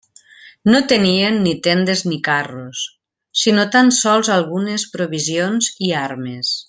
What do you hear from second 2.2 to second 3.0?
carros,